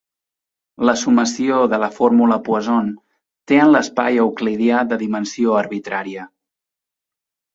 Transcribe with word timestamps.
La 0.89 0.93
sumació 1.01 1.57
de 1.73 1.79
la 1.83 1.89
fórmula 1.97 2.37
Poisson 2.47 2.89
té 3.51 3.59
en 3.65 3.69
l'espai 3.75 4.17
euclidià 4.23 4.79
de 4.93 4.99
dimensió 5.05 5.53
arbitrària. 5.59 6.27